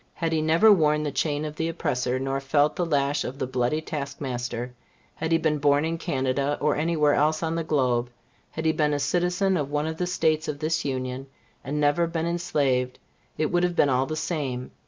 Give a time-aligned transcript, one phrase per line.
[0.15, 3.45] Had he never worn the chain of the oppressor, nor felt the lash of the
[3.45, 4.73] bloody task master
[5.13, 8.09] had he been born in Canada, or any where else on the globe
[8.49, 11.27] had he been a citizen of one of the States of this Union,
[11.63, 12.97] and never been enslaved,
[13.37, 14.71] it would have been all the same.